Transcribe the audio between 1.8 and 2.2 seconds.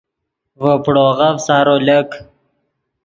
لک